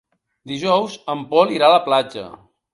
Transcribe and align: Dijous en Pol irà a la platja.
Dijous 0.51 0.97
en 1.15 1.23
Pol 1.35 1.55
irà 1.59 1.71
a 1.71 1.77
la 1.77 1.85
platja. 1.91 2.29